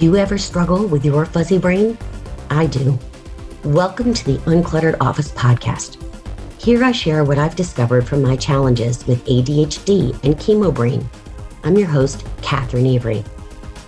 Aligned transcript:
You 0.00 0.16
ever 0.16 0.38
struggle 0.38 0.86
with 0.86 1.04
your 1.04 1.26
fuzzy 1.26 1.58
brain? 1.58 1.98
I 2.48 2.64
do. 2.64 2.98
Welcome 3.64 4.14
to 4.14 4.24
the 4.24 4.38
Uncluttered 4.46 4.96
Office 4.98 5.30
podcast. 5.30 5.98
Here 6.58 6.82
I 6.82 6.90
share 6.90 7.22
what 7.22 7.36
I've 7.36 7.54
discovered 7.54 8.08
from 8.08 8.22
my 8.22 8.34
challenges 8.34 9.06
with 9.06 9.22
ADHD 9.26 10.12
and 10.24 10.36
chemo 10.36 10.74
brain. 10.74 11.06
I'm 11.64 11.76
your 11.76 11.88
host, 11.88 12.24
Catherine 12.40 12.86
Avery. 12.86 13.22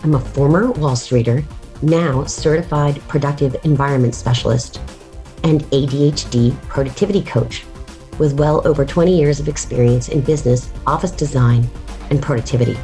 I'm 0.03 0.14
a 0.14 0.21
former 0.21 0.71
Wall 0.73 0.96
Streeter, 0.96 1.43
now 1.80 2.27
certified 2.27 3.01
productive 3.09 3.57
environment 3.65 4.15
specialist, 4.15 4.83
and 5.45 5.63
ADHD 5.71 6.61
productivity 6.65 7.23
coach 7.23 7.65
with 8.19 8.35
well 8.35 8.61
over 8.69 8.85
20 8.85 9.19
years 9.19 9.41
of 9.41 9.49
experience 9.49 10.11
in 10.11 10.21
business, 10.21 10.71
office 10.87 11.13
design, 11.13 11.67
and 12.11 12.21
productivity. 12.21 12.76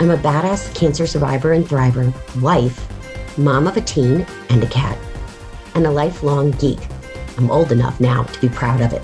I'm 0.00 0.10
a 0.10 0.16
badass 0.16 0.74
cancer 0.74 1.06
survivor 1.06 1.52
and 1.52 1.64
thriver, 1.64 2.12
wife, 2.40 2.88
mom 3.38 3.66
of 3.66 3.76
a 3.76 3.80
teen 3.80 4.26
and 4.50 4.62
a 4.62 4.66
cat, 4.66 4.98
and 5.74 5.86
a 5.86 5.90
lifelong 5.90 6.50
geek. 6.52 6.80
I'm 7.38 7.50
old 7.50 7.72
enough 7.72 8.00
now 8.00 8.24
to 8.24 8.40
be 8.40 8.48
proud 8.48 8.80
of 8.80 8.92
it. 8.92 9.02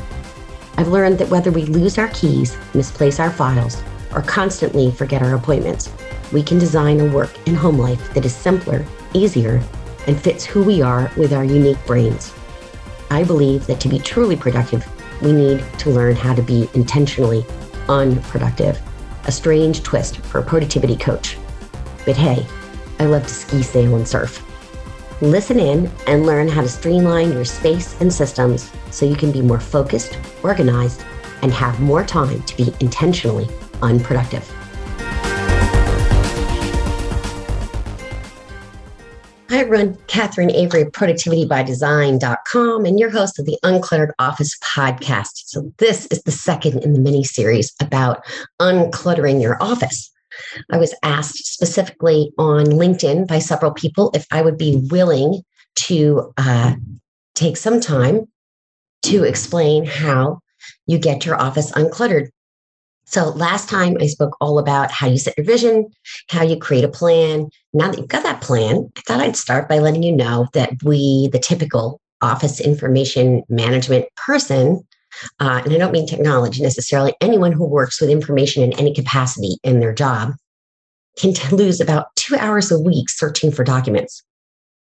I've 0.76 0.88
learned 0.88 1.18
that 1.18 1.30
whether 1.30 1.50
we 1.50 1.64
lose 1.66 1.98
our 1.98 2.08
keys, 2.08 2.56
misplace 2.74 3.20
our 3.20 3.30
files, 3.30 3.82
or 4.14 4.22
constantly 4.22 4.90
forget 4.90 5.22
our 5.22 5.34
appointments, 5.34 5.90
we 6.32 6.42
can 6.42 6.58
design 6.58 7.00
a 7.00 7.12
work 7.12 7.30
and 7.46 7.56
home 7.56 7.78
life 7.78 8.12
that 8.14 8.24
is 8.24 8.34
simpler, 8.34 8.84
easier, 9.14 9.62
and 10.06 10.20
fits 10.20 10.44
who 10.44 10.62
we 10.62 10.82
are 10.82 11.10
with 11.16 11.32
our 11.32 11.44
unique 11.44 11.84
brains. 11.86 12.32
I 13.10 13.24
believe 13.24 13.66
that 13.66 13.80
to 13.80 13.88
be 13.88 13.98
truly 13.98 14.36
productive, 14.36 14.86
we 15.22 15.32
need 15.32 15.64
to 15.78 15.90
learn 15.90 16.16
how 16.16 16.34
to 16.34 16.42
be 16.42 16.68
intentionally 16.74 17.44
unproductive, 17.88 18.80
a 19.28 19.32
strange 19.32 19.82
twist 19.82 20.16
for 20.18 20.40
a 20.40 20.42
productivity 20.42 20.96
coach. 20.96 21.36
But 22.04 22.16
hey, 22.16 22.44
I 22.98 23.04
love 23.04 23.24
to 23.24 23.32
ski, 23.32 23.62
sail, 23.62 23.94
and 23.94 24.08
surf. 24.08 24.42
Listen 25.20 25.60
in 25.60 25.90
and 26.06 26.26
learn 26.26 26.48
how 26.48 26.62
to 26.62 26.68
streamline 26.68 27.32
your 27.32 27.44
space 27.44 28.00
and 28.00 28.12
systems 28.12 28.72
so 28.90 29.04
you 29.04 29.16
can 29.16 29.30
be 29.30 29.42
more 29.42 29.60
focused, 29.60 30.18
organized, 30.42 31.04
and 31.42 31.52
have 31.52 31.78
more 31.78 32.04
time 32.04 32.42
to 32.42 32.56
be 32.56 32.74
intentionally 32.80 33.48
unproductive. 33.82 34.50
Run 39.68 39.96
Catherine 40.06 40.50
Avery, 40.50 40.84
productivitybydesign.com, 40.84 42.84
and 42.84 42.98
your 42.98 43.10
host 43.10 43.38
of 43.38 43.46
the 43.46 43.58
Uncluttered 43.64 44.12
Office 44.18 44.56
podcast. 44.58 45.44
So, 45.46 45.72
this 45.78 46.06
is 46.06 46.22
the 46.22 46.30
second 46.30 46.84
in 46.84 46.92
the 46.92 47.00
mini 47.00 47.24
series 47.24 47.72
about 47.80 48.24
uncluttering 48.60 49.40
your 49.40 49.62
office. 49.62 50.10
I 50.70 50.78
was 50.78 50.94
asked 51.02 51.52
specifically 51.52 52.32
on 52.38 52.66
LinkedIn 52.66 53.26
by 53.26 53.38
several 53.38 53.72
people 53.72 54.10
if 54.14 54.26
I 54.30 54.42
would 54.42 54.58
be 54.58 54.86
willing 54.90 55.42
to 55.76 56.32
uh, 56.36 56.74
take 57.34 57.56
some 57.56 57.80
time 57.80 58.26
to 59.02 59.24
explain 59.24 59.84
how 59.84 60.40
you 60.86 60.98
get 60.98 61.24
your 61.24 61.40
office 61.40 61.72
uncluttered. 61.72 62.28
So 63.10 63.30
last 63.30 63.70
time 63.70 63.96
I 64.02 64.06
spoke 64.06 64.36
all 64.38 64.58
about 64.58 64.90
how 64.90 65.06
you 65.06 65.16
set 65.16 65.32
your 65.38 65.46
vision, 65.46 65.86
how 66.28 66.42
you 66.42 66.58
create 66.58 66.84
a 66.84 66.88
plan. 66.88 67.48
Now 67.72 67.90
that 67.90 67.96
you've 67.98 68.08
got 68.08 68.22
that 68.22 68.42
plan, 68.42 68.90
I 68.98 69.00
thought 69.00 69.20
I'd 69.20 69.34
start 69.34 69.66
by 69.66 69.78
letting 69.78 70.02
you 70.02 70.14
know 70.14 70.46
that 70.52 70.74
we, 70.84 71.28
the 71.32 71.38
typical 71.38 72.02
office 72.20 72.60
information 72.60 73.44
management 73.48 74.04
person, 74.26 74.86
uh, 75.40 75.62
and 75.64 75.72
I 75.72 75.78
don't 75.78 75.92
mean 75.92 76.06
technology 76.06 76.62
necessarily, 76.62 77.14
anyone 77.22 77.52
who 77.52 77.64
works 77.64 77.98
with 77.98 78.10
information 78.10 78.62
in 78.62 78.74
any 78.74 78.92
capacity 78.92 79.56
in 79.62 79.80
their 79.80 79.94
job 79.94 80.34
can 81.16 81.32
t- 81.32 81.56
lose 81.56 81.80
about 81.80 82.14
two 82.14 82.36
hours 82.36 82.70
a 82.70 82.78
week 82.78 83.08
searching 83.08 83.50
for 83.50 83.64
documents. 83.64 84.22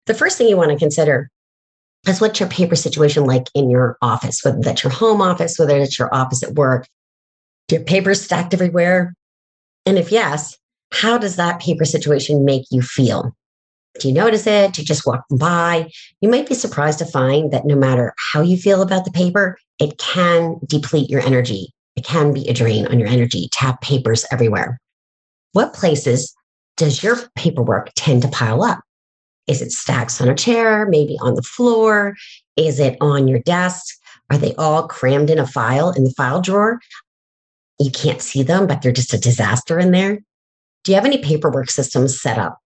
The 0.07 0.15
first 0.15 0.39
thing 0.39 0.49
you 0.49 0.57
want 0.57 0.71
to 0.71 0.79
consider 0.79 1.31
is 2.09 2.23
what's 2.23 2.41
your 2.41 2.49
paper 2.49 2.77
situation 2.77 3.25
like 3.25 3.49
in 3.55 3.69
your 3.69 3.99
office, 4.01 4.43
whether 4.43 4.61
that's 4.61 4.85
your 4.85 4.93
home 4.93 5.21
office, 5.21 5.59
whether 5.59 5.77
it's 5.77 5.99
your 5.99 6.13
office 6.15 6.43
at 6.43 6.55
work, 6.55 6.87
do 7.69 7.77
your 7.77 7.85
papers 7.85 8.23
stacked 8.23 8.55
everywhere? 8.55 9.15
And 9.85 9.99
if 9.99 10.13
yes, 10.13 10.57
how 10.93 11.19
does 11.19 11.37
that 11.37 11.61
paper 11.61 11.85
situation 11.85 12.45
make 12.45 12.65
you 12.71 12.83
feel? 12.83 13.35
Do 14.01 14.09
you 14.09 14.15
notice 14.15 14.47
it? 14.47 14.75
Do 14.75 14.83
you 14.83 14.87
just 14.87 15.07
walk 15.07 15.25
by? 15.31 15.91
You 16.21 16.29
might 16.29 16.49
be 16.49 16.55
surprised 16.55 16.99
to 16.99 17.07
find 17.07 17.53
that 17.53 17.65
no 17.65 17.75
matter 17.75 18.15
how 18.33 18.43
you 18.43 18.57
feel 18.57 18.83
about 18.83 19.05
the 19.05 19.11
paper, 19.11 19.59
it 19.79 19.99
can 19.99 20.59
deplete 20.67 21.09
your 21.09 21.23
energy. 21.23 21.73
It 21.97 22.05
can 22.05 22.33
be 22.33 22.47
a 22.49 22.53
drain 22.53 22.87
on 22.87 22.99
your 22.99 23.09
energy 23.09 23.49
to 23.51 23.59
have 23.61 23.81
papers 23.81 24.27
everywhere. 24.31 24.79
What 25.53 25.73
places 25.73 26.35
does 26.77 27.03
your 27.03 27.17
paperwork 27.37 27.91
tend 27.97 28.23
to 28.23 28.29
pile 28.29 28.63
up? 28.63 28.81
Is 29.47 29.63
it 29.63 29.73
stacks 29.73 30.21
on 30.21 30.29
a 30.29 30.35
chair, 30.35 30.87
maybe 30.87 31.17
on 31.23 31.35
the 31.35 31.43
floor? 31.43 32.15
Is 32.57 32.79
it 32.81 32.99
on 33.01 33.29
your 33.29 33.39
desk? 33.41 33.87
Are 34.31 34.37
they 34.37 34.55
all 34.57 34.89
crammed 34.89 35.31
in 35.31 35.39
a 35.39 35.47
file 35.47 35.91
in 35.91 36.05
the 36.05 36.11
file 36.11 36.41
drawer? 36.41 36.81
You 37.79 37.91
can't 37.91 38.23
see 38.23 38.43
them, 38.43 38.67
but 38.67 38.83
they're 38.83 38.93
just 38.93 39.15
a 39.15 39.19
disaster 39.19 39.79
in 39.79 39.91
there. 39.91 40.17
Do 40.85 40.93
you 40.93 40.95
have 40.95 41.05
any 41.05 41.19
paperwork 41.19 41.71
systems 41.71 42.21
set 42.21 42.39
up? 42.39 42.59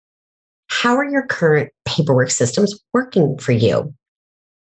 How 0.69 0.97
are 0.97 1.09
your 1.09 1.26
current 1.26 1.71
paperwork 1.84 2.31
systems 2.31 2.78
working 2.93 3.38
for 3.38 3.53
you? 3.53 3.93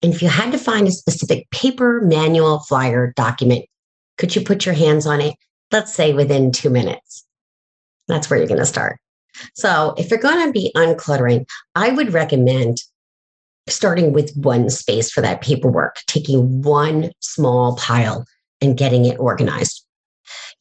And 0.01 0.13
if 0.13 0.21
you 0.21 0.29
had 0.29 0.51
to 0.53 0.57
find 0.57 0.87
a 0.87 0.91
specific 0.91 1.49
paper, 1.51 2.01
manual, 2.01 2.59
flyer, 2.59 3.13
document, 3.15 3.65
could 4.17 4.35
you 4.35 4.41
put 4.41 4.65
your 4.65 4.75
hands 4.75 5.05
on 5.05 5.21
it? 5.21 5.35
Let's 5.71 5.93
say 5.93 6.13
within 6.13 6.51
two 6.51 6.69
minutes. 6.69 7.25
That's 8.07 8.29
where 8.29 8.39
you're 8.39 8.47
going 8.47 8.59
to 8.59 8.65
start. 8.65 8.97
So, 9.53 9.93
if 9.97 10.09
you're 10.09 10.19
going 10.19 10.45
to 10.47 10.51
be 10.51 10.71
uncluttering, 10.75 11.45
I 11.75 11.91
would 11.91 12.11
recommend 12.11 12.77
starting 13.67 14.11
with 14.11 14.35
one 14.35 14.69
space 14.69 15.11
for 15.11 15.21
that 15.21 15.41
paperwork, 15.41 15.97
taking 16.07 16.63
one 16.63 17.11
small 17.19 17.75
pile 17.75 18.25
and 18.61 18.77
getting 18.77 19.05
it 19.05 19.19
organized 19.19 19.85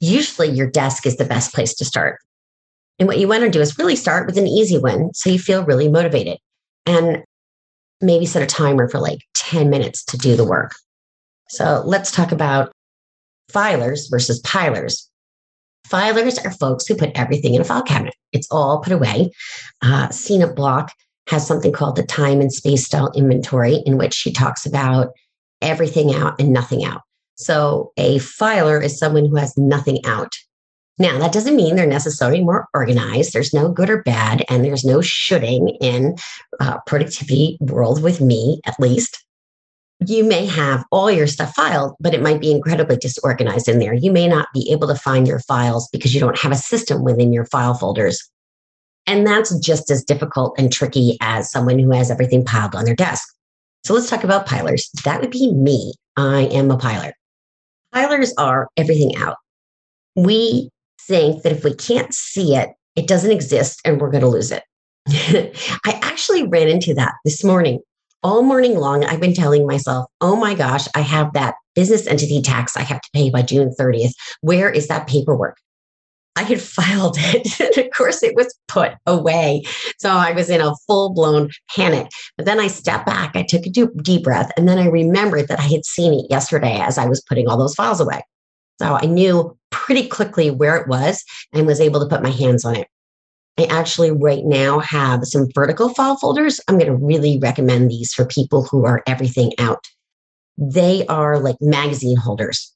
usually 0.01 0.49
your 0.49 0.71
desk 0.71 1.07
is 1.07 1.17
the 1.17 1.25
best 1.25 1.55
place 1.55 1.75
to 1.75 1.85
start. 1.85 2.19
And 2.99 3.07
what 3.07 3.19
you 3.19 3.29
want 3.29 3.45
to 3.45 3.51
do 3.51 3.61
is 3.61 3.79
really 3.79 3.97
start 3.97 4.27
with 4.27 4.39
an 4.39 4.47
easy 4.47 4.79
one 4.79 5.13
so 5.15 5.31
you 5.31 5.39
feel 5.39 5.65
really 5.65 5.89
motivated 5.89 6.39
and 6.87 7.23
maybe 8.01 8.27
set 8.27 8.43
a 8.43 8.47
timer 8.47 8.89
for 8.89 8.99
like 8.99 9.21
10 9.37 9.71
minutes 9.71 10.05
to 10.07 10.17
do 10.17 10.37
the 10.37 10.45
work. 10.45 10.73
So 11.51 11.83
let's 11.87 12.11
talk 12.11 12.33
about 12.33 12.73
filers 13.53 14.11
versus 14.11 14.41
pilers. 14.41 15.09
Filers 15.89 16.45
are 16.45 16.51
folks 16.51 16.87
who 16.87 16.95
put 16.95 17.19
everything 17.19 17.55
in 17.55 17.61
a 17.61 17.65
file 17.65 17.83
cabinet. 17.83 18.15
It's 18.33 18.49
all 18.51 18.81
put 18.81 18.93
away. 18.93 19.31
Uh, 19.81 20.09
CNET 20.09 20.55
Block 20.55 20.93
has 21.29 21.47
something 21.47 21.73
called 21.73 21.97
the 21.97 22.03
time 22.03 22.41
and 22.41 22.53
space 22.53 22.85
style 22.85 23.11
inventory, 23.15 23.83
in 23.87 23.97
which 23.97 24.13
she 24.13 24.33
talks 24.33 24.67
about 24.67 25.09
everything 25.63 26.15
out 26.15 26.39
and 26.39 26.53
nothing 26.53 26.85
out. 26.85 27.03
So 27.39 27.93
a 27.97 28.19
filer 28.19 28.83
is 28.83 28.99
someone 28.99 29.25
who 29.25 29.37
has 29.37 29.57
nothing 29.57 30.05
out. 30.05 30.35
Now, 30.99 31.19
that 31.19 31.33
doesn't 31.33 31.55
mean 31.55 31.77
they're 31.77 31.87
necessarily 31.87 32.43
more 32.43 32.67
organized. 32.75 33.33
There's 33.33 33.55
no 33.55 33.71
good 33.71 33.89
or 33.89 34.03
bad, 34.03 34.45
and 34.51 34.65
there's 34.65 34.85
no 34.85 35.01
shoulding 35.01 35.69
in 35.81 36.17
uh, 36.59 36.79
productivity 36.87 37.57
world 37.61 38.03
with 38.03 38.21
me, 38.21 38.61
at 38.67 38.81
least. 38.81 39.25
You 40.05 40.25
may 40.25 40.47
have 40.47 40.85
all 40.91 41.11
your 41.11 41.29
stuff 41.29 41.55
filed, 41.55 41.95
but 42.01 42.15
it 42.15 42.23
might 42.23 42.41
be 42.41 42.51
incredibly 42.51 42.97
disorganized 42.97 43.69
in 43.69 43.79
there. 43.79 43.95
You 43.95 44.11
may 44.11 44.27
not 44.27 44.49
be 44.53 44.69
able 44.73 44.89
to 44.89 44.95
find 44.97 45.27
your 45.27 45.41
files 45.41 45.89
because 45.93 46.15
you 46.15 46.21
don't 46.21 46.39
have 46.39 46.53
a 46.53 46.57
system 46.57 47.05
within 47.05 47.33
your 47.33 47.47
file 47.47 47.75
folders. 47.75 48.29
And 49.07 49.27
that's 49.27 49.57
just 49.61 49.91
as 49.91 50.05
difficult 50.05 50.59
and 50.59 50.73
tricky 50.73 51.17
as 51.21 51.51
someone 51.51 51.79
who 51.79 51.93
has 51.93 52.11
everything 52.11 52.45
piled 52.45 52.75
on 52.75 52.85
their 52.85 52.95
desk. 52.95 53.29
So 53.85 53.95
let's 53.95 54.11
talk 54.11 54.25
about 54.25 54.47
pilers. 54.47 54.91
That 55.05 55.21
would 55.21 55.31
be 55.31 55.53
me. 55.53 55.95
I 56.17 56.43
am 56.53 56.71
a 56.71 56.77
piler. 56.77 57.13
Pilers 57.95 58.35
are 58.39 58.69
everything 58.77 59.17
out. 59.17 59.37
We 60.15 60.71
think 61.03 61.43
that 61.43 61.53
if 61.53 61.65
we 61.65 61.75
can't 61.75 62.13
see 62.13 62.55
it, 62.55 62.71
it 62.97 63.07
doesn't 63.07 63.31
exist 63.31 63.81
and 63.85 64.01
we're 64.01 64.11
going 64.11 64.23
to 64.23 64.29
lose 64.29 64.53
it. 64.53 64.63
I 65.09 65.99
actually 66.03 66.47
ran 66.47 66.69
into 66.69 66.95
that 66.95 67.15
this 67.25 67.43
morning. 67.45 67.81
All 68.23 68.43
morning 68.43 68.77
long, 68.77 69.05
I've 69.05 69.21
been 69.21 69.35
telling 69.35 69.67
myself, 69.67 70.07
oh 70.21 70.35
my 70.35 70.55
gosh, 70.55 70.89
I 70.95 71.01
have 71.01 71.33
that 71.35 71.55
business 71.75 72.07
entity 72.09 72.43
tax 72.43 72.77
I 72.77 72.83
have 72.83 73.01
to 73.01 73.11
pay 73.15 73.31
by 73.31 73.43
June 73.43 73.73
30th. 73.79 74.13
Where 74.41 74.69
is 74.69 74.89
that 74.89 75.07
paperwork? 75.07 75.57
I 76.39 76.43
had 76.43 76.63
filed 76.63 77.17
it. 77.19 77.77
of 77.77 77.91
course, 77.91 78.23
it 78.23 78.37
was 78.37 78.55
put 78.69 78.93
away. 79.07 79.65
So 79.99 80.11
I 80.11 80.31
was 80.31 80.49
in 80.49 80.61
a 80.61 80.73
full 80.87 81.13
blown 81.13 81.51
panic. 81.75 82.09
But 82.37 82.47
then 82.47 82.61
I 82.61 82.69
stepped 82.69 83.07
back, 83.07 83.35
I 83.35 83.43
took 83.43 83.67
a 83.67 83.71
deep 83.71 84.23
breath, 84.23 84.53
and 84.57 84.69
then 84.69 84.79
I 84.79 84.87
remembered 84.87 85.49
that 85.49 85.59
I 85.59 85.65
had 85.65 85.85
seen 85.85 86.15
it 86.15 86.27
yesterday 86.31 86.79
as 86.79 86.97
I 86.97 87.07
was 87.07 87.21
putting 87.29 87.49
all 87.49 87.59
those 87.59 87.75
files 87.75 88.01
away. 88.01 88.23
So 88.81 88.95
I 89.03 89.07
knew 89.07 89.59
pretty 89.73 90.07
quickly 90.07 90.53
where 90.53 90.77
it 90.77 90.87
was 90.87 91.25
and 91.53 91.67
was 91.67 91.81
able 91.81 91.99
to 91.99 92.07
put 92.07 92.23
my 92.23 92.31
hands 92.31 92.65
on 92.65 92.77
it. 92.77 92.87
I 93.59 93.65
actually 93.65 94.13
right 94.13 94.45
now 94.45 94.79
have 94.79 95.25
some 95.25 95.49
vertical 95.53 95.93
file 95.93 96.17
folders. 96.19 96.61
I'm 96.69 96.79
going 96.79 96.87
to 96.87 97.05
really 97.05 97.41
recommend 97.41 97.91
these 97.91 98.15
for 98.15 98.25
people 98.25 98.63
who 98.63 98.87
are 98.87 99.03
everything 99.09 99.53
out. 99.59 99.85
They 100.57 101.05
are 101.07 101.41
like 101.41 101.57
magazine 101.61 102.17
holders. 102.17 102.73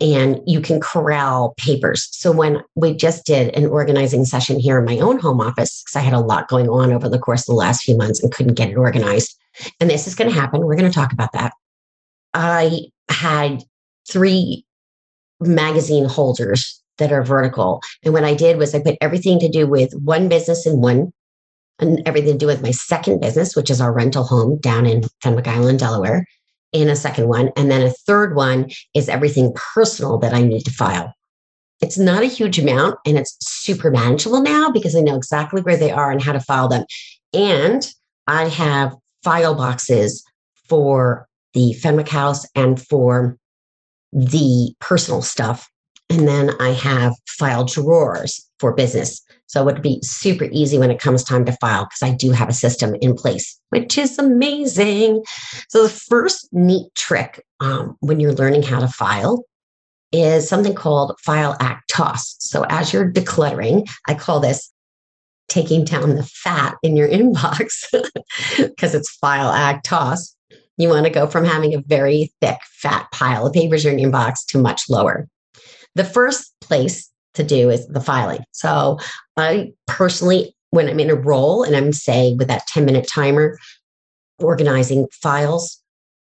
And 0.00 0.40
you 0.46 0.60
can 0.60 0.80
corral 0.80 1.54
papers. 1.56 2.08
So 2.10 2.30
when 2.30 2.62
we 2.74 2.94
just 2.94 3.24
did 3.24 3.54
an 3.54 3.66
organizing 3.66 4.24
session 4.24 4.58
here 4.58 4.78
in 4.78 4.84
my 4.84 4.98
own 4.98 5.18
home 5.18 5.40
office, 5.40 5.82
because 5.82 5.96
I 5.96 6.04
had 6.04 6.12
a 6.12 6.20
lot 6.20 6.48
going 6.48 6.68
on 6.68 6.92
over 6.92 7.08
the 7.08 7.18
course 7.18 7.42
of 7.42 7.46
the 7.46 7.54
last 7.54 7.82
few 7.82 7.96
months 7.96 8.22
and 8.22 8.32
couldn't 8.32 8.54
get 8.54 8.70
it 8.70 8.76
organized. 8.76 9.36
And 9.80 9.88
this 9.88 10.06
is 10.06 10.14
going 10.14 10.30
to 10.30 10.38
happen. 10.38 10.60
We're 10.60 10.76
going 10.76 10.90
to 10.90 10.94
talk 10.94 11.12
about 11.12 11.32
that. 11.32 11.54
I 12.34 12.82
had 13.08 13.64
three 14.08 14.66
magazine 15.40 16.04
holders 16.04 16.82
that 16.98 17.12
are 17.12 17.22
vertical. 17.22 17.80
And 18.04 18.12
what 18.12 18.24
I 18.24 18.34
did 18.34 18.58
was 18.58 18.74
I 18.74 18.80
put 18.80 18.96
everything 19.00 19.38
to 19.40 19.48
do 19.48 19.66
with 19.66 19.92
one 19.94 20.28
business 20.28 20.66
in 20.66 20.80
one 20.80 21.12
and 21.78 22.00
everything 22.06 22.32
to 22.32 22.38
do 22.38 22.46
with 22.46 22.62
my 22.62 22.70
second 22.70 23.20
business, 23.20 23.54
which 23.54 23.70
is 23.70 23.80
our 23.80 23.92
rental 23.92 24.24
home 24.24 24.58
down 24.58 24.86
in 24.86 25.04
Fenwick 25.22 25.46
Island, 25.46 25.78
Delaware, 25.78 26.26
in 26.80 26.88
a 26.88 26.96
second 26.96 27.28
one. 27.28 27.50
And 27.56 27.70
then 27.70 27.82
a 27.82 27.90
third 27.90 28.34
one 28.34 28.70
is 28.94 29.08
everything 29.08 29.52
personal 29.54 30.18
that 30.18 30.34
I 30.34 30.42
need 30.42 30.64
to 30.64 30.70
file. 30.70 31.12
It's 31.80 31.98
not 31.98 32.22
a 32.22 32.26
huge 32.26 32.58
amount 32.58 32.98
and 33.04 33.18
it's 33.18 33.36
super 33.40 33.90
manageable 33.90 34.40
now 34.40 34.70
because 34.70 34.96
I 34.96 35.00
know 35.00 35.16
exactly 35.16 35.60
where 35.62 35.76
they 35.76 35.90
are 35.90 36.10
and 36.10 36.22
how 36.22 36.32
to 36.32 36.40
file 36.40 36.68
them. 36.68 36.84
And 37.34 37.86
I 38.26 38.48
have 38.48 38.94
file 39.22 39.54
boxes 39.54 40.24
for 40.68 41.28
the 41.52 41.74
Fenwick 41.74 42.08
House 42.08 42.46
and 42.54 42.80
for 42.80 43.36
the 44.12 44.74
personal 44.80 45.22
stuff. 45.22 45.68
And 46.08 46.26
then 46.26 46.50
I 46.60 46.70
have 46.70 47.14
file 47.28 47.64
drawers 47.64 48.48
for 48.58 48.72
business. 48.72 49.20
So 49.46 49.60
it 49.60 49.64
would 49.64 49.82
be 49.82 50.00
super 50.02 50.48
easy 50.50 50.78
when 50.78 50.90
it 50.90 51.00
comes 51.00 51.22
time 51.22 51.44
to 51.44 51.52
file 51.52 51.84
because 51.84 52.02
I 52.02 52.14
do 52.14 52.32
have 52.32 52.48
a 52.48 52.54
system 52.54 52.94
in 53.00 53.14
place, 53.14 53.58
which 53.70 53.96
is 53.96 54.18
amazing. 54.18 55.22
So 55.68 55.84
the 55.84 55.88
first 55.88 56.48
neat 56.52 56.92
trick 56.94 57.44
um, 57.60 57.96
when 58.00 58.20
you're 58.20 58.34
learning 58.34 58.64
how 58.64 58.80
to 58.80 58.88
file 58.88 59.44
is 60.12 60.48
something 60.48 60.74
called 60.74 61.18
file 61.20 61.56
act 61.60 61.90
toss. 61.90 62.36
So 62.40 62.64
as 62.68 62.92
you're 62.92 63.10
decluttering, 63.10 63.88
I 64.08 64.14
call 64.14 64.40
this 64.40 64.70
taking 65.48 65.84
down 65.84 66.16
the 66.16 66.24
fat 66.24 66.76
in 66.82 66.96
your 66.96 67.08
inbox 67.08 67.84
because 68.58 68.94
it's 68.94 69.16
file 69.16 69.50
act 69.50 69.86
toss. 69.86 70.34
You 70.76 70.88
want 70.90 71.06
to 71.06 71.10
go 71.10 71.26
from 71.26 71.44
having 71.44 71.74
a 71.74 71.82
very 71.86 72.32
thick, 72.40 72.58
fat 72.70 73.06
pile 73.12 73.46
of 73.46 73.54
papers 73.54 73.86
in 73.86 73.98
your 73.98 74.10
inbox 74.10 74.44
to 74.48 74.58
much 74.58 74.90
lower. 74.90 75.28
The 75.94 76.04
first 76.04 76.52
place 76.60 77.10
to 77.36 77.44
do 77.44 77.70
is 77.70 77.86
the 77.88 78.00
filing. 78.00 78.44
So 78.52 78.98
I 79.36 79.72
personally, 79.86 80.54
when 80.70 80.88
I'm 80.88 81.00
in 81.00 81.10
a 81.10 81.14
role 81.14 81.62
and 81.62 81.76
I'm 81.76 81.92
say 81.92 82.34
with 82.34 82.48
that 82.48 82.66
10 82.66 82.84
minute 82.84 83.08
timer, 83.08 83.58
organizing 84.38 85.06
files, 85.12 85.80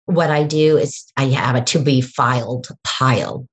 what 0.07 0.31
I 0.31 0.45
do 0.45 0.77
is 0.77 1.05
I 1.17 1.25
have 1.27 1.57
a 1.57 1.63
to 1.63 1.79
be 1.79 2.01
filed 2.01 2.69
pile. 2.85 3.47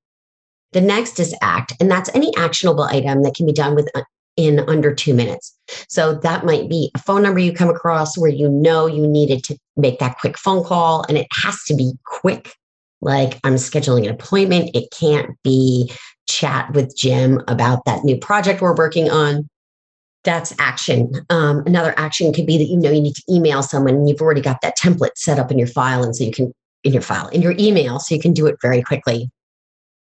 The 0.72 0.80
next 0.80 1.20
is 1.20 1.34
act, 1.40 1.72
and 1.80 1.90
that's 1.90 2.10
any 2.14 2.32
actionable 2.36 2.84
item 2.84 3.22
that 3.22 3.34
can 3.34 3.46
be 3.46 3.52
done 3.52 3.74
with 3.74 3.88
uh, 3.94 4.02
in 4.36 4.60
under 4.68 4.92
two 4.92 5.14
minutes. 5.14 5.56
So 5.88 6.14
that 6.14 6.44
might 6.44 6.68
be 6.68 6.90
a 6.94 6.98
phone 6.98 7.22
number 7.22 7.38
you 7.38 7.52
come 7.52 7.70
across 7.70 8.18
where 8.18 8.30
you 8.30 8.48
know 8.48 8.86
you 8.86 9.06
needed 9.06 9.44
to 9.44 9.58
make 9.76 9.98
that 10.00 10.18
quick 10.18 10.36
phone 10.36 10.64
call, 10.64 11.04
and 11.08 11.16
it 11.16 11.28
has 11.32 11.62
to 11.64 11.74
be 11.74 11.92
quick. 12.06 12.54
Like 13.00 13.38
I'm 13.44 13.54
scheduling 13.54 14.04
an 14.04 14.14
appointment. 14.14 14.70
It 14.74 14.90
can't 14.90 15.30
be 15.42 15.90
chat 16.28 16.72
with 16.72 16.96
Jim 16.96 17.42
about 17.48 17.84
that 17.84 18.04
new 18.04 18.16
project 18.16 18.60
we're 18.60 18.76
working 18.76 19.10
on. 19.10 19.48
That's 20.24 20.54
action. 20.58 21.12
Um, 21.28 21.62
another 21.66 21.94
action 21.98 22.32
could 22.32 22.46
be 22.46 22.56
that 22.56 22.64
you 22.64 22.78
know 22.78 22.90
you 22.90 23.02
need 23.02 23.14
to 23.14 23.22
email 23.30 23.62
someone 23.62 23.94
and 23.94 24.08
you've 24.08 24.22
already 24.22 24.40
got 24.40 24.60
that 24.62 24.78
template 24.78 25.16
set 25.16 25.38
up 25.38 25.50
in 25.50 25.58
your 25.58 25.68
file. 25.68 26.02
And 26.02 26.16
so 26.16 26.24
you 26.24 26.32
can, 26.32 26.52
in 26.82 26.92
your 26.92 27.02
file, 27.02 27.28
in 27.28 27.42
your 27.42 27.54
email, 27.58 27.98
so 27.98 28.14
you 28.14 28.20
can 28.20 28.32
do 28.32 28.46
it 28.46 28.56
very 28.62 28.82
quickly. 28.82 29.30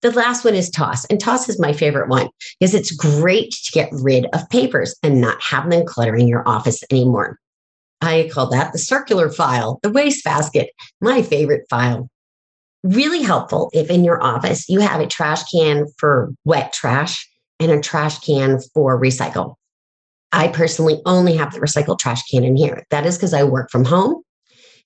The 0.02 0.12
last 0.12 0.44
one 0.44 0.54
is 0.54 0.70
toss. 0.70 1.04
And 1.06 1.20
toss 1.20 1.48
is 1.48 1.60
my 1.60 1.72
favorite 1.72 2.08
one 2.08 2.28
because 2.58 2.74
it's 2.74 2.90
great 2.90 3.50
to 3.50 3.72
get 3.72 3.88
rid 3.92 4.26
of 4.32 4.48
papers 4.48 4.94
and 5.02 5.20
not 5.20 5.42
have 5.42 5.68
them 5.70 5.84
cluttering 5.86 6.28
your 6.28 6.46
office 6.48 6.82
anymore. 6.90 7.38
I 8.02 8.30
call 8.32 8.48
that 8.50 8.72
the 8.72 8.78
circular 8.78 9.30
file, 9.30 9.78
the 9.82 9.90
wastebasket, 9.90 10.70
my 11.02 11.22
favorite 11.22 11.66
file 11.68 12.08
really 12.82 13.22
helpful 13.22 13.70
if 13.72 13.90
in 13.90 14.04
your 14.04 14.22
office 14.22 14.68
you 14.68 14.80
have 14.80 15.00
a 15.00 15.06
trash 15.06 15.42
can 15.50 15.86
for 15.98 16.32
wet 16.44 16.72
trash 16.72 17.28
and 17.58 17.70
a 17.70 17.80
trash 17.80 18.18
can 18.20 18.58
for 18.74 19.00
recycle. 19.00 19.56
I 20.32 20.48
personally 20.48 21.00
only 21.06 21.36
have 21.36 21.52
the 21.52 21.60
recycled 21.60 21.98
trash 21.98 22.22
can 22.30 22.44
in 22.44 22.56
here. 22.56 22.84
That 22.90 23.04
is 23.04 23.16
because 23.16 23.34
I 23.34 23.42
work 23.42 23.70
from 23.70 23.84
home 23.84 24.22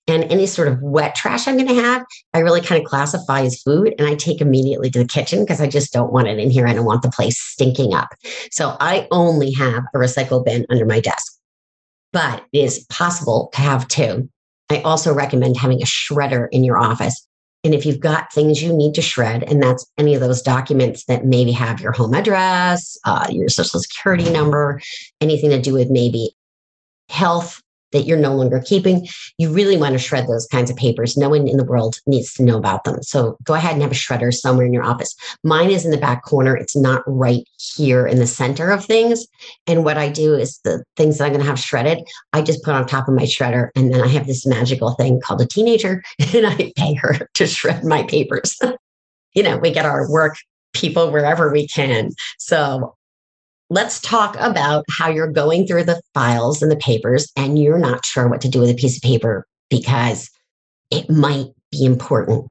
and 0.06 0.24
any 0.24 0.46
sort 0.46 0.68
of 0.68 0.82
wet 0.82 1.14
trash 1.14 1.48
I'm 1.48 1.56
going 1.56 1.68
to 1.68 1.82
have, 1.82 2.04
I 2.34 2.40
really 2.40 2.60
kind 2.60 2.82
of 2.82 2.88
classify 2.88 3.42
as 3.42 3.62
food 3.62 3.94
and 3.98 4.06
I 4.06 4.14
take 4.14 4.40
immediately 4.40 4.90
to 4.90 4.98
the 4.98 5.08
kitchen 5.08 5.40
because 5.40 5.60
I 5.60 5.66
just 5.66 5.92
don't 5.92 6.12
want 6.12 6.28
it 6.28 6.38
in 6.38 6.50
here. 6.50 6.66
I 6.66 6.74
don't 6.74 6.84
want 6.84 7.02
the 7.02 7.10
place 7.10 7.40
stinking 7.40 7.94
up. 7.94 8.08
So 8.50 8.76
I 8.80 9.08
only 9.10 9.52
have 9.52 9.84
a 9.94 9.98
recycle 9.98 10.44
bin 10.44 10.66
under 10.68 10.84
my 10.84 11.00
desk, 11.00 11.38
but 12.12 12.44
it 12.52 12.58
is 12.58 12.84
possible 12.90 13.50
to 13.54 13.60
have 13.60 13.88
two. 13.88 14.28
I 14.70 14.80
also 14.80 15.14
recommend 15.14 15.56
having 15.56 15.80
a 15.80 15.86
shredder 15.86 16.48
in 16.50 16.64
your 16.64 16.78
office 16.78 17.26
and 17.64 17.74
if 17.74 17.86
you've 17.86 18.00
got 18.00 18.32
things 18.32 18.62
you 18.62 18.72
need 18.72 18.94
to 18.94 19.02
shred, 19.02 19.42
and 19.42 19.62
that's 19.62 19.90
any 19.96 20.14
of 20.14 20.20
those 20.20 20.42
documents 20.42 21.06
that 21.06 21.24
maybe 21.24 21.50
have 21.52 21.80
your 21.80 21.92
home 21.92 22.14
address, 22.14 22.98
uh, 23.04 23.26
your 23.30 23.48
social 23.48 23.80
security 23.80 24.30
number, 24.30 24.80
anything 25.20 25.50
to 25.50 25.60
do 25.60 25.72
with 25.72 25.90
maybe 25.90 26.36
health 27.08 27.62
that 27.94 28.04
you're 28.04 28.18
no 28.18 28.34
longer 28.34 28.60
keeping, 28.64 29.08
you 29.38 29.50
really 29.50 29.78
want 29.78 29.94
to 29.94 29.98
shred 29.98 30.26
those 30.26 30.46
kinds 30.46 30.70
of 30.70 30.76
papers. 30.76 31.16
No 31.16 31.30
one 31.30 31.48
in 31.48 31.56
the 31.56 31.64
world 31.64 32.00
needs 32.06 32.34
to 32.34 32.42
know 32.42 32.58
about 32.58 32.84
them. 32.84 33.02
So 33.02 33.38
go 33.44 33.54
ahead 33.54 33.72
and 33.72 33.82
have 33.82 33.92
a 33.92 33.94
shredder 33.94 34.34
somewhere 34.34 34.66
in 34.66 34.74
your 34.74 34.84
office. 34.84 35.14
Mine 35.42 35.70
is 35.70 35.84
in 35.84 35.90
the 35.90 35.96
back 35.96 36.24
corner. 36.24 36.54
It's 36.54 36.76
not 36.76 37.02
right 37.06 37.48
here 37.56 38.06
in 38.06 38.18
the 38.18 38.26
center 38.26 38.70
of 38.70 38.84
things. 38.84 39.26
And 39.66 39.84
what 39.84 39.96
I 39.96 40.10
do 40.10 40.34
is 40.34 40.58
the 40.64 40.84
things 40.96 41.18
that 41.18 41.24
I'm 41.24 41.32
going 41.32 41.40
to 41.40 41.48
have 41.48 41.58
shredded, 41.58 42.06
I 42.32 42.42
just 42.42 42.62
put 42.62 42.74
on 42.74 42.86
top 42.86 43.08
of 43.08 43.14
my 43.14 43.22
shredder. 43.22 43.70
And 43.74 43.94
then 43.94 44.02
I 44.02 44.08
have 44.08 44.26
this 44.26 44.44
magical 44.44 44.92
thing 44.94 45.20
called 45.20 45.40
a 45.40 45.46
teenager, 45.46 46.02
and 46.34 46.46
I 46.46 46.72
pay 46.76 46.94
her 46.94 47.28
to 47.32 47.46
shred 47.46 47.84
my 47.84 48.02
papers. 48.02 48.58
you 49.34 49.42
know, 49.42 49.56
we 49.56 49.70
get 49.70 49.86
our 49.86 50.10
work 50.10 50.36
people 50.72 51.10
wherever 51.10 51.52
we 51.52 51.68
can. 51.68 52.10
So 52.38 52.94
let's 53.70 54.00
talk 54.00 54.36
about 54.38 54.84
how 54.90 55.08
you're 55.08 55.30
going 55.30 55.66
through 55.66 55.84
the 55.84 56.00
files 56.12 56.62
and 56.62 56.70
the 56.70 56.76
papers 56.76 57.30
and 57.36 57.58
you're 57.58 57.78
not 57.78 58.04
sure 58.04 58.28
what 58.28 58.40
to 58.42 58.48
do 58.48 58.60
with 58.60 58.70
a 58.70 58.74
piece 58.74 58.96
of 58.96 59.02
paper 59.02 59.46
because 59.70 60.30
it 60.90 61.08
might 61.10 61.46
be 61.70 61.84
important. 61.84 62.48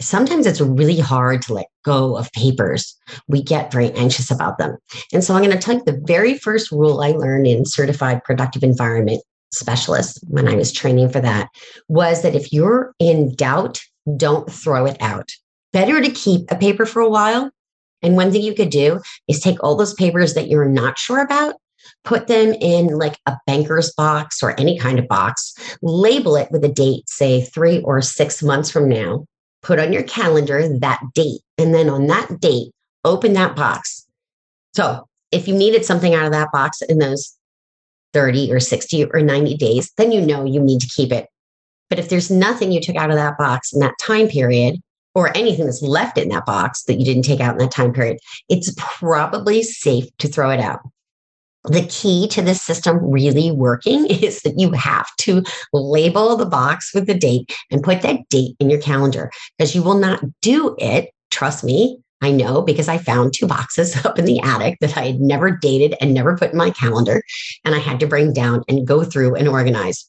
Sometimes 0.00 0.46
it's 0.46 0.60
really 0.60 0.98
hard 0.98 1.42
to 1.42 1.54
let 1.54 1.66
go 1.84 2.16
of 2.16 2.30
papers. 2.32 2.96
We 3.26 3.42
get 3.42 3.72
very 3.72 3.90
anxious 3.92 4.30
about 4.30 4.58
them. 4.58 4.76
And 5.12 5.24
so 5.24 5.34
I'm 5.34 5.42
going 5.42 5.56
to 5.56 5.62
tell 5.62 5.74
you 5.74 5.84
the 5.84 6.00
very 6.04 6.38
first 6.38 6.70
rule 6.70 7.00
I 7.00 7.10
learned 7.10 7.46
in 7.46 7.64
certified 7.64 8.22
productive 8.22 8.62
environment 8.62 9.22
specialist 9.50 10.22
when 10.28 10.48
I 10.48 10.54
was 10.54 10.72
training 10.72 11.10
for 11.10 11.20
that 11.20 11.48
was 11.88 12.22
that 12.22 12.34
if 12.34 12.52
you're 12.52 12.94
in 12.98 13.34
doubt, 13.34 13.80
don't 14.16 14.50
throw 14.50 14.86
it 14.86 14.96
out. 15.00 15.30
Better 15.72 16.00
to 16.00 16.10
keep 16.10 16.50
a 16.50 16.56
paper 16.56 16.86
for 16.86 17.00
a 17.00 17.08
while 17.08 17.50
and 18.02 18.16
one 18.16 18.30
thing 18.30 18.42
you 18.42 18.54
could 18.54 18.70
do 18.70 19.00
is 19.28 19.40
take 19.40 19.62
all 19.62 19.76
those 19.76 19.94
papers 19.94 20.34
that 20.34 20.48
you're 20.48 20.68
not 20.68 20.98
sure 20.98 21.22
about, 21.22 21.54
put 22.04 22.26
them 22.26 22.52
in 22.54 22.88
like 22.88 23.18
a 23.26 23.36
banker's 23.46 23.92
box 23.92 24.42
or 24.42 24.58
any 24.58 24.78
kind 24.78 24.98
of 24.98 25.08
box, 25.08 25.54
label 25.82 26.36
it 26.36 26.50
with 26.50 26.64
a 26.64 26.68
date, 26.68 27.08
say 27.08 27.42
three 27.42 27.80
or 27.80 28.02
six 28.02 28.42
months 28.42 28.70
from 28.70 28.88
now, 28.88 29.24
put 29.62 29.78
on 29.78 29.92
your 29.92 30.02
calendar 30.02 30.68
that 30.78 31.00
date. 31.14 31.40
And 31.58 31.74
then 31.74 31.88
on 31.88 32.06
that 32.08 32.40
date, 32.40 32.72
open 33.04 33.32
that 33.34 33.56
box. 33.56 34.06
So 34.74 35.06
if 35.30 35.46
you 35.46 35.54
needed 35.54 35.84
something 35.84 36.14
out 36.14 36.26
of 36.26 36.32
that 36.32 36.52
box 36.52 36.82
in 36.82 36.98
those 36.98 37.36
30 38.12 38.52
or 38.52 38.60
60 38.60 39.06
or 39.06 39.22
90 39.22 39.56
days, 39.56 39.92
then 39.96 40.12
you 40.12 40.20
know 40.20 40.44
you 40.44 40.60
need 40.60 40.80
to 40.80 40.88
keep 40.88 41.12
it. 41.12 41.28
But 41.88 41.98
if 41.98 42.08
there's 42.08 42.30
nothing 42.30 42.72
you 42.72 42.80
took 42.80 42.96
out 42.96 43.10
of 43.10 43.16
that 43.16 43.38
box 43.38 43.72
in 43.72 43.80
that 43.80 43.94
time 44.00 44.28
period, 44.28 44.80
or 45.14 45.36
anything 45.36 45.66
that's 45.66 45.82
left 45.82 46.18
in 46.18 46.28
that 46.30 46.46
box 46.46 46.84
that 46.84 46.98
you 46.98 47.04
didn't 47.04 47.24
take 47.24 47.40
out 47.40 47.52
in 47.52 47.58
that 47.58 47.70
time 47.70 47.92
period, 47.92 48.18
it's 48.48 48.74
probably 48.76 49.62
safe 49.62 50.06
to 50.18 50.28
throw 50.28 50.50
it 50.50 50.60
out. 50.60 50.80
The 51.64 51.86
key 51.86 52.26
to 52.28 52.42
this 52.42 52.60
system 52.60 52.98
really 52.98 53.50
working 53.50 54.06
is 54.10 54.42
that 54.42 54.58
you 54.58 54.72
have 54.72 55.08
to 55.18 55.42
label 55.72 56.36
the 56.36 56.46
box 56.46 56.92
with 56.94 57.06
the 57.06 57.14
date 57.14 57.54
and 57.70 57.82
put 57.82 58.02
that 58.02 58.28
date 58.30 58.56
in 58.58 58.70
your 58.70 58.80
calendar 58.80 59.30
because 59.56 59.74
you 59.74 59.82
will 59.82 59.98
not 59.98 60.22
do 60.40 60.74
it. 60.78 61.10
Trust 61.30 61.64
me, 61.64 61.98
I 62.22 62.30
know 62.30 62.62
because 62.62 62.88
I 62.88 62.98
found 62.98 63.34
two 63.34 63.46
boxes 63.46 63.96
up 64.06 64.18
in 64.18 64.24
the 64.24 64.40
attic 64.40 64.78
that 64.80 64.96
I 64.96 65.06
had 65.06 65.20
never 65.20 65.50
dated 65.50 65.96
and 66.00 66.14
never 66.14 66.36
put 66.36 66.52
in 66.52 66.58
my 66.58 66.70
calendar. 66.70 67.22
And 67.64 67.74
I 67.74 67.78
had 67.78 68.00
to 68.00 68.06
bring 68.06 68.32
down 68.32 68.62
and 68.68 68.86
go 68.86 69.04
through 69.04 69.34
and 69.34 69.48
organize. 69.48 70.08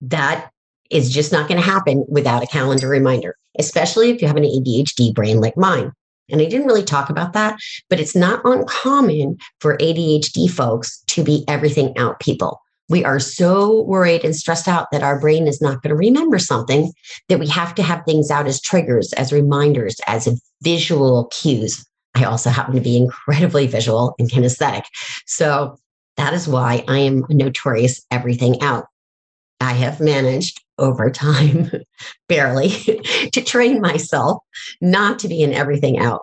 That 0.00 0.50
is 0.90 1.10
just 1.10 1.32
not 1.32 1.48
going 1.48 1.60
to 1.60 1.66
happen 1.66 2.04
without 2.08 2.42
a 2.42 2.46
calendar 2.46 2.88
reminder, 2.88 3.36
especially 3.58 4.10
if 4.10 4.20
you 4.20 4.28
have 4.28 4.36
an 4.36 4.44
ADHD 4.44 5.14
brain 5.14 5.40
like 5.40 5.56
mine. 5.56 5.92
And 6.30 6.40
I 6.40 6.44
didn't 6.44 6.66
really 6.66 6.84
talk 6.84 7.08
about 7.08 7.32
that, 7.32 7.58
but 7.88 8.00
it's 8.00 8.14
not 8.14 8.42
uncommon 8.44 9.38
for 9.60 9.78
ADHD 9.78 10.50
folks 10.50 11.02
to 11.08 11.24
be 11.24 11.44
everything 11.48 11.96
out 11.96 12.20
people. 12.20 12.60
We 12.90 13.04
are 13.04 13.20
so 13.20 13.82
worried 13.82 14.24
and 14.24 14.34
stressed 14.34 14.68
out 14.68 14.90
that 14.92 15.02
our 15.02 15.20
brain 15.20 15.46
is 15.46 15.60
not 15.60 15.82
going 15.82 15.90
to 15.90 15.96
remember 15.96 16.38
something 16.38 16.92
that 17.28 17.38
we 17.38 17.46
have 17.48 17.74
to 17.74 17.82
have 17.82 18.02
things 18.04 18.30
out 18.30 18.46
as 18.46 18.60
triggers, 18.60 19.12
as 19.14 19.32
reminders, 19.32 19.96
as 20.06 20.28
visual 20.62 21.26
cues. 21.26 21.84
I 22.14 22.24
also 22.24 22.50
happen 22.50 22.74
to 22.74 22.80
be 22.80 22.96
incredibly 22.96 23.66
visual 23.66 24.14
and 24.18 24.30
kinesthetic. 24.30 24.84
So 25.26 25.78
that 26.16 26.32
is 26.32 26.48
why 26.48 26.84
I 26.88 26.98
am 26.98 27.24
notorious 27.28 28.04
everything 28.10 28.60
out. 28.62 28.86
I 29.60 29.72
have 29.72 30.00
managed 30.00 30.62
over 30.78 31.10
time, 31.10 31.70
barely, 32.28 32.68
to 33.32 33.42
train 33.42 33.80
myself 33.80 34.38
not 34.80 35.18
to 35.20 35.28
be 35.28 35.42
in 35.42 35.52
everything 35.52 35.98
out. 35.98 36.22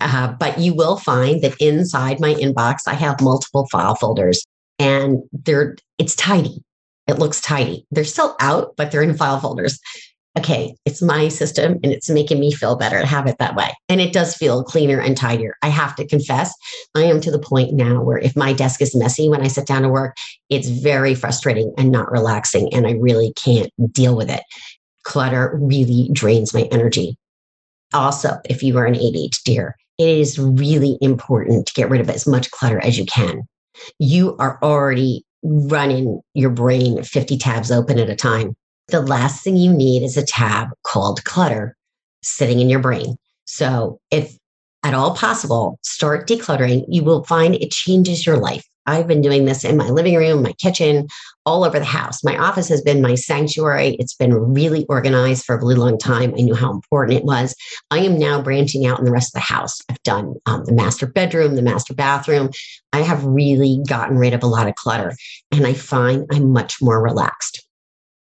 Uh, 0.00 0.32
but 0.32 0.58
you 0.58 0.74
will 0.74 0.96
find 0.96 1.42
that 1.42 1.60
inside 1.60 2.20
my 2.20 2.34
inbox, 2.34 2.82
I 2.86 2.94
have 2.94 3.20
multiple 3.20 3.66
file 3.70 3.96
folders 3.96 4.44
and 4.78 5.22
they're 5.32 5.76
it's 5.98 6.14
tidy. 6.14 6.62
It 7.08 7.18
looks 7.18 7.40
tidy. 7.40 7.86
They're 7.90 8.04
still 8.04 8.36
out, 8.38 8.74
but 8.76 8.92
they're 8.92 9.02
in 9.02 9.16
file 9.16 9.40
folders. 9.40 9.80
Okay, 10.38 10.74
it's 10.84 11.02
my 11.02 11.28
system 11.28 11.80
and 11.82 11.92
it's 11.92 12.08
making 12.08 12.38
me 12.38 12.52
feel 12.52 12.76
better 12.76 13.00
to 13.00 13.06
have 13.06 13.26
it 13.26 13.36
that 13.38 13.56
way. 13.56 13.74
And 13.88 14.00
it 14.00 14.12
does 14.12 14.36
feel 14.36 14.62
cleaner 14.62 15.00
and 15.00 15.16
tidier. 15.16 15.56
I 15.62 15.68
have 15.68 15.96
to 15.96 16.06
confess, 16.06 16.54
I 16.94 17.02
am 17.02 17.20
to 17.22 17.30
the 17.30 17.40
point 17.40 17.74
now 17.74 18.02
where 18.02 18.18
if 18.18 18.36
my 18.36 18.52
desk 18.52 18.80
is 18.80 18.94
messy 18.94 19.28
when 19.28 19.42
I 19.42 19.48
sit 19.48 19.66
down 19.66 19.82
to 19.82 19.88
work, 19.88 20.16
it's 20.48 20.68
very 20.68 21.14
frustrating 21.14 21.74
and 21.76 21.90
not 21.90 22.12
relaxing. 22.12 22.72
And 22.72 22.86
I 22.86 22.92
really 22.92 23.32
can't 23.42 23.70
deal 23.92 24.16
with 24.16 24.30
it. 24.30 24.42
Clutter 25.02 25.58
really 25.60 26.08
drains 26.12 26.54
my 26.54 26.68
energy. 26.70 27.16
Also, 27.92 28.38
if 28.44 28.62
you 28.62 28.78
are 28.78 28.86
an 28.86 28.94
ADHD, 28.94 29.72
it 29.98 30.08
is 30.08 30.38
really 30.38 30.98
important 31.00 31.66
to 31.66 31.74
get 31.74 31.90
rid 31.90 32.00
of 32.00 32.08
as 32.08 32.26
much 32.26 32.50
clutter 32.52 32.80
as 32.84 32.96
you 32.96 33.06
can 33.06 33.42
you 33.98 34.36
are 34.38 34.58
already 34.62 35.24
running 35.42 36.20
your 36.34 36.50
brain 36.50 37.02
50 37.02 37.38
tabs 37.38 37.70
open 37.70 37.98
at 37.98 38.10
a 38.10 38.16
time. 38.16 38.56
The 38.88 39.02
last 39.02 39.44
thing 39.44 39.56
you 39.56 39.72
need 39.72 40.02
is 40.02 40.16
a 40.16 40.24
tab 40.24 40.68
called 40.82 41.22
clutter 41.24 41.76
sitting 42.22 42.60
in 42.60 42.70
your 42.70 42.80
brain. 42.80 43.16
So, 43.44 44.00
if 44.10 44.36
at 44.82 44.94
all 44.94 45.14
possible, 45.14 45.78
start 45.82 46.26
decluttering, 46.28 46.84
you 46.88 47.04
will 47.04 47.24
find 47.24 47.54
it 47.54 47.70
changes 47.70 48.26
your 48.26 48.38
life. 48.38 48.64
I've 48.86 49.06
been 49.06 49.20
doing 49.20 49.44
this 49.44 49.64
in 49.64 49.76
my 49.76 49.90
living 49.90 50.14
room, 50.16 50.42
my 50.42 50.52
kitchen, 50.52 51.08
all 51.44 51.64
over 51.64 51.78
the 51.78 51.84
house. 51.84 52.24
My 52.24 52.38
office 52.38 52.68
has 52.70 52.80
been 52.80 53.02
my 53.02 53.14
sanctuary. 53.14 53.96
It's 53.98 54.14
been 54.14 54.32
really 54.32 54.86
organized 54.88 55.44
for 55.44 55.56
a 55.56 55.58
really 55.58 55.74
long 55.74 55.98
time. 55.98 56.32
I 56.32 56.40
knew 56.40 56.54
how 56.54 56.72
important 56.72 57.18
it 57.18 57.24
was. 57.24 57.54
I 57.90 57.98
am 57.98 58.18
now 58.18 58.40
branching 58.40 58.86
out 58.86 58.98
in 58.98 59.04
the 59.04 59.12
rest 59.12 59.36
of 59.36 59.40
the 59.40 59.52
house. 59.54 59.78
I've 59.90 60.02
done 60.04 60.36
um, 60.46 60.64
the 60.64 60.72
master 60.72 61.06
bedroom, 61.06 61.56
the 61.56 61.62
master 61.62 61.92
bathroom. 61.92 62.48
I 62.94 63.02
have 63.02 63.22
really 63.24 63.82
gotten 63.86 64.16
rid 64.16 64.32
of 64.32 64.42
a 64.42 64.46
lot 64.46 64.68
of 64.68 64.74
clutter 64.76 65.14
and 65.52 65.66
I 65.66 65.74
find 65.74 66.26
I'm 66.32 66.50
much 66.50 66.80
more 66.80 67.02
relaxed. 67.02 67.67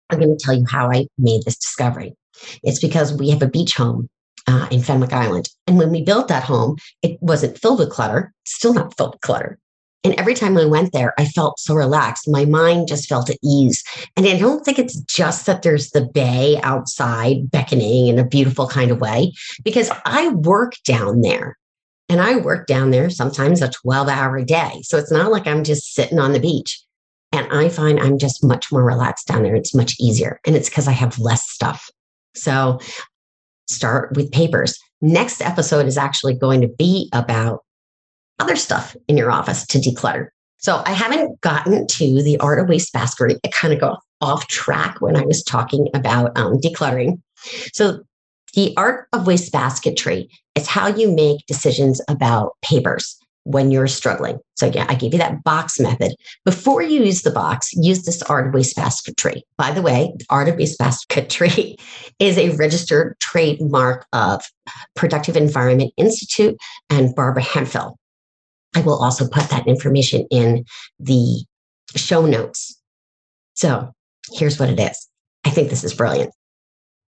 I'm 0.09 0.19
going 0.19 0.37
to 0.37 0.43
tell 0.43 0.55
you 0.55 0.65
how 0.69 0.91
I 0.91 1.07
made 1.17 1.43
this 1.43 1.57
discovery. 1.57 2.15
It's 2.63 2.79
because 2.79 3.13
we 3.13 3.29
have 3.29 3.41
a 3.41 3.47
beach 3.47 3.75
home 3.75 4.09
uh, 4.47 4.67
in 4.71 4.81
Fenwick 4.81 5.13
Island. 5.13 5.49
And 5.67 5.77
when 5.77 5.91
we 5.91 6.03
built 6.03 6.27
that 6.27 6.43
home, 6.43 6.77
it 7.01 7.17
wasn't 7.21 7.57
filled 7.57 7.79
with 7.79 7.89
clutter, 7.89 8.33
still 8.45 8.73
not 8.73 8.95
filled 8.95 9.13
with 9.13 9.21
clutter. 9.21 9.57
And 10.03 10.13
every 10.19 10.35
time 10.35 10.55
I 10.55 10.65
went 10.65 10.93
there, 10.93 11.15
I 11.17 11.25
felt 11.25 11.59
so 11.59 11.73
relaxed. 11.73 12.29
My 12.29 12.45
mind 12.45 12.87
just 12.87 13.09
felt 13.09 13.31
at 13.31 13.39
ease. 13.43 13.83
And 14.15 14.27
I 14.27 14.37
don't 14.37 14.63
think 14.63 14.77
it's 14.77 14.99
just 14.99 15.47
that 15.47 15.63
there's 15.63 15.89
the 15.89 16.05
bay 16.05 16.59
outside 16.61 17.49
beckoning 17.49 18.07
in 18.07 18.19
a 18.19 18.25
beautiful 18.25 18.67
kind 18.67 18.91
of 18.91 19.01
way, 19.01 19.33
because 19.63 19.89
I 20.05 20.27
work 20.27 20.73
down 20.85 21.21
there 21.21 21.57
and 22.07 22.21
I 22.21 22.35
work 22.35 22.67
down 22.67 22.91
there 22.91 23.09
sometimes 23.09 23.63
a 23.63 23.69
12 23.69 24.07
hour 24.07 24.43
day. 24.43 24.81
So 24.83 24.99
it's 24.99 25.11
not 25.11 25.31
like 25.31 25.47
I'm 25.47 25.63
just 25.63 25.95
sitting 25.95 26.19
on 26.19 26.33
the 26.33 26.39
beach. 26.39 26.84
And 27.35 27.51
I 27.51 27.67
find 27.69 27.99
I'm 27.99 28.17
just 28.17 28.43
much 28.43 28.71
more 28.71 28.83
relaxed 28.83 29.27
down 29.27 29.43
there. 29.43 29.55
It's 29.55 29.75
much 29.75 29.95
easier. 29.99 30.39
And 30.45 30.55
it's 30.55 30.69
because 30.69 30.87
I 30.87 30.93
have 30.93 31.19
less 31.19 31.49
stuff. 31.49 31.89
So 32.33 32.79
start 33.67 34.15
with 34.15 34.31
papers. 34.31 34.79
Next 35.01 35.41
episode 35.41 35.85
is 35.85 35.97
actually 35.97 36.35
going 36.35 36.61
to 36.61 36.67
be 36.67 37.09
about 37.11 37.63
other 38.39 38.55
stuff 38.55 38.95
in 39.07 39.17
your 39.17 39.31
office 39.31 39.65
to 39.67 39.79
declutter. 39.79 40.29
So 40.59 40.81
I 40.85 40.93
haven't 40.93 41.41
gotten 41.41 41.85
to 41.85 42.23
the 42.23 42.37
art 42.39 42.59
of 42.59 42.67
wastebasketry. 42.67 43.37
It 43.43 43.53
kind 43.53 43.73
of 43.73 43.79
got 43.79 43.99
off 44.21 44.47
track 44.47 45.01
when 45.01 45.17
I 45.17 45.25
was 45.25 45.43
talking 45.43 45.89
about 45.93 46.37
um, 46.37 46.57
decluttering. 46.59 47.21
So 47.73 48.01
the 48.53 48.73
art 48.77 49.07
of 49.11 49.25
wastebasketry 49.25 50.29
is 50.55 50.67
how 50.67 50.87
you 50.87 51.11
make 51.11 51.45
decisions 51.47 52.01
about 52.07 52.53
papers 52.61 53.19
when 53.45 53.71
you're 53.71 53.87
struggling. 53.87 54.39
So 54.55 54.65
yeah, 54.65 54.85
I 54.89 54.95
gave 54.95 55.13
you 55.13 55.19
that 55.19 55.43
box 55.43 55.79
method. 55.79 56.13
Before 56.43 56.81
you 56.81 57.03
use 57.03 57.21
the 57.21 57.31
box, 57.31 57.71
use 57.73 58.03
this 58.03 58.21
art 58.23 58.47
of 58.47 58.53
wastebasketry. 58.53 59.41
By 59.57 59.71
the 59.71 59.83
way, 59.83 60.13
art 60.29 60.49
of 60.49 60.55
wastebasketry 60.55 61.75
is 62.19 62.37
a 62.37 62.55
registered 62.55 63.15
trademark 63.19 64.05
of 64.13 64.43
Productive 64.95 65.37
Environment 65.37 65.93
Institute 65.95 66.57
and 66.89 67.15
Barbara 67.15 67.43
Hemphill. 67.43 67.97
I 68.75 68.81
will 68.81 69.01
also 69.01 69.27
put 69.27 69.49
that 69.49 69.67
information 69.67 70.25
in 70.31 70.65
the 70.99 71.45
show 71.95 72.25
notes. 72.25 72.79
So 73.53 73.91
here's 74.33 74.59
what 74.59 74.69
it 74.69 74.79
is. 74.79 75.07
I 75.45 75.51
think 75.51 75.69
this 75.69 75.83
is 75.83 75.93
brilliant. 75.93 76.33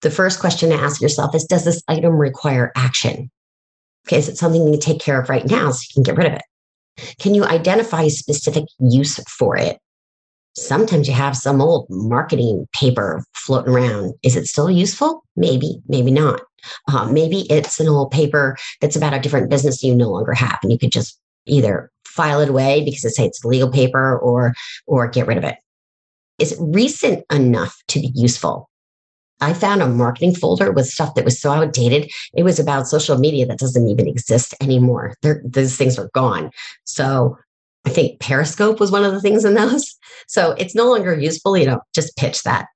The 0.02 0.10
first 0.10 0.38
question 0.38 0.68
to 0.68 0.76
ask 0.76 1.00
yourself 1.00 1.34
is 1.34 1.44
Does 1.44 1.64
this 1.64 1.82
item 1.88 2.12
require 2.12 2.72
action? 2.76 3.30
Okay, 4.06 4.18
is 4.18 4.28
it 4.28 4.38
something 4.38 4.64
you 4.64 4.72
can 4.72 4.80
take 4.80 5.00
care 5.00 5.20
of 5.20 5.28
right 5.28 5.44
now 5.46 5.70
so 5.70 5.82
you 5.82 5.94
can 5.94 6.02
get 6.02 6.16
rid 6.16 6.26
of 6.28 6.32
it? 6.34 7.16
Can 7.18 7.34
you 7.34 7.44
identify 7.44 8.02
a 8.02 8.10
specific 8.10 8.64
use 8.78 9.18
for 9.28 9.56
it? 9.56 9.78
Sometimes 10.56 11.06
you 11.06 11.14
have 11.14 11.36
some 11.36 11.60
old 11.60 11.86
marketing 11.90 12.66
paper 12.72 13.22
floating 13.34 13.74
around. 13.74 14.14
Is 14.22 14.36
it 14.36 14.46
still 14.46 14.70
useful? 14.70 15.22
Maybe, 15.36 15.80
maybe 15.88 16.10
not. 16.10 16.40
Uh, 16.88 17.10
maybe 17.10 17.46
it's 17.50 17.78
an 17.78 17.88
old 17.88 18.10
paper 18.10 18.56
that's 18.80 18.96
about 18.96 19.12
a 19.12 19.20
different 19.20 19.50
business 19.50 19.82
you 19.82 19.94
no 19.94 20.08
longer 20.10 20.32
have, 20.32 20.58
and 20.62 20.72
you 20.72 20.78
could 20.78 20.92
just 20.92 21.20
either 21.46 21.90
file 22.06 22.40
it 22.40 22.48
away 22.48 22.82
because 22.84 23.04
it's 23.04 23.16
says 23.16 23.26
it's 23.26 23.44
legal 23.44 23.70
paper 23.70 24.18
or 24.18 24.54
or 24.86 25.06
get 25.06 25.26
rid 25.26 25.36
of 25.36 25.44
it. 25.44 25.56
Is 26.38 26.52
it 26.52 26.58
recent 26.60 27.24
enough 27.30 27.76
to 27.88 28.00
be 28.00 28.10
useful? 28.14 28.68
I 29.40 29.52
found 29.52 29.82
a 29.82 29.88
marketing 29.88 30.34
folder 30.34 30.72
with 30.72 30.86
stuff 30.86 31.14
that 31.14 31.24
was 31.24 31.40
so 31.40 31.52
outdated. 31.52 32.10
It 32.34 32.42
was 32.42 32.58
about 32.58 32.88
social 32.88 33.18
media 33.18 33.46
that 33.46 33.58
doesn't 33.58 33.88
even 33.88 34.06
exist 34.06 34.54
anymore. 34.60 35.14
They're, 35.22 35.42
those 35.44 35.76
things 35.76 35.98
are 35.98 36.10
gone. 36.14 36.50
So 36.84 37.36
I 37.86 37.90
think 37.90 38.18
Periscope 38.18 38.80
was 38.80 38.90
one 38.90 39.04
of 39.04 39.12
the 39.12 39.20
things 39.20 39.44
in 39.44 39.54
those. 39.54 39.94
So 40.28 40.52
it's 40.58 40.74
no 40.74 40.90
longer 40.90 41.14
useful, 41.14 41.56
you 41.56 41.66
know, 41.66 41.80
just 41.94 42.16
pitch 42.16 42.42
that. 42.42 42.66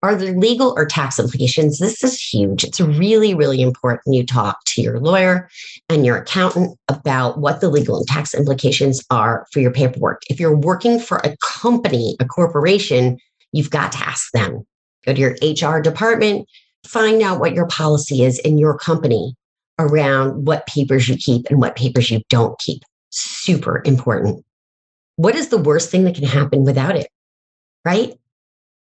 Are 0.00 0.14
there 0.14 0.36
legal 0.36 0.74
or 0.76 0.86
tax 0.86 1.18
implications? 1.18 1.78
This 1.78 2.04
is 2.04 2.20
huge. 2.20 2.62
It's 2.62 2.80
really, 2.80 3.34
really 3.34 3.62
important 3.62 4.14
you 4.14 4.24
talk 4.24 4.58
to 4.66 4.82
your 4.82 5.00
lawyer 5.00 5.48
and 5.88 6.06
your 6.06 6.18
accountant 6.18 6.78
about 6.88 7.40
what 7.40 7.60
the 7.60 7.68
legal 7.68 7.96
and 7.96 8.06
tax 8.06 8.32
implications 8.32 9.02
are 9.10 9.46
for 9.50 9.58
your 9.58 9.72
paperwork. 9.72 10.22
If 10.28 10.38
you're 10.38 10.56
working 10.56 11.00
for 11.00 11.18
a 11.24 11.36
company, 11.42 12.16
a 12.20 12.26
corporation, 12.26 13.18
you've 13.50 13.70
got 13.70 13.90
to 13.92 13.98
ask 13.98 14.30
them. 14.32 14.64
Go 15.06 15.14
to 15.14 15.20
your 15.20 15.36
HR 15.42 15.80
department, 15.80 16.48
find 16.86 17.22
out 17.22 17.40
what 17.40 17.54
your 17.54 17.66
policy 17.66 18.24
is 18.24 18.38
in 18.40 18.58
your 18.58 18.76
company 18.76 19.34
around 19.78 20.46
what 20.46 20.66
papers 20.66 21.08
you 21.08 21.16
keep 21.16 21.46
and 21.48 21.60
what 21.60 21.76
papers 21.76 22.10
you 22.10 22.20
don't 22.28 22.58
keep. 22.58 22.82
Super 23.10 23.82
important. 23.84 24.44
What 25.16 25.34
is 25.34 25.48
the 25.48 25.58
worst 25.58 25.90
thing 25.90 26.04
that 26.04 26.14
can 26.14 26.24
happen 26.24 26.64
without 26.64 26.96
it? 26.96 27.08
Right? 27.84 28.14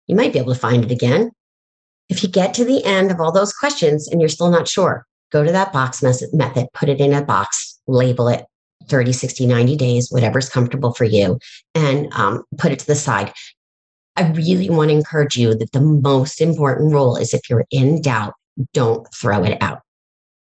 You 0.07 0.15
might 0.15 0.33
be 0.33 0.39
able 0.39 0.53
to 0.53 0.59
find 0.59 0.83
it 0.83 0.91
again. 0.91 1.31
If 2.09 2.23
you 2.23 2.29
get 2.29 2.53
to 2.55 2.65
the 2.65 2.83
end 2.85 3.11
of 3.11 3.19
all 3.19 3.31
those 3.31 3.53
questions 3.53 4.07
and 4.07 4.21
you're 4.21 4.29
still 4.29 4.49
not 4.51 4.67
sure, 4.67 5.05
go 5.31 5.43
to 5.43 5.51
that 5.51 5.73
box 5.73 6.03
method, 6.03 6.67
put 6.73 6.89
it 6.89 6.99
in 6.99 7.13
a 7.13 7.23
box, 7.23 7.79
label 7.87 8.27
it 8.27 8.45
30, 8.87 9.13
60, 9.13 9.47
90 9.47 9.75
days, 9.75 10.11
whatever's 10.11 10.49
comfortable 10.49 10.93
for 10.93 11.05
you, 11.05 11.39
and 11.73 12.11
um, 12.13 12.43
put 12.57 12.71
it 12.71 12.79
to 12.79 12.85
the 12.85 12.95
side. 12.95 13.33
I 14.15 14.29
really 14.31 14.69
want 14.69 14.89
to 14.89 14.95
encourage 14.95 15.37
you 15.37 15.55
that 15.55 15.71
the 15.73 15.81
most 15.81 16.39
important 16.39 16.93
rule 16.93 17.17
is 17.17 17.33
if 17.33 17.49
you're 17.49 17.65
in 17.71 18.01
doubt, 18.01 18.33
don't 18.73 19.05
throw 19.13 19.43
it 19.43 19.57
out. 19.61 19.81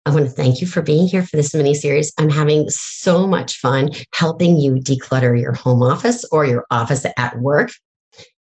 I 0.05 0.11
want 0.11 0.25
to 0.25 0.31
thank 0.31 0.61
you 0.61 0.67
for 0.67 0.83
being 0.83 1.07
here 1.07 1.25
for 1.25 1.37
this 1.37 1.55
mini 1.55 1.75
series. 1.75 2.13
I'm 2.19 2.31
having 2.31 2.69
so 2.71 3.27
much 3.27 3.59
fun 3.59 3.91
helping 4.13 4.59
you 4.59 4.75
declutter 4.75 5.41
your 5.41 5.53
home 5.53 5.83
office 5.83 6.25
or 6.33 6.45
your 6.45 6.67
office 6.73 7.07
at 7.17 7.39
work. 7.39 7.71